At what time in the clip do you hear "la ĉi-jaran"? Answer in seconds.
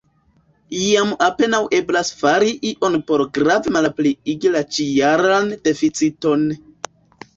4.57-5.53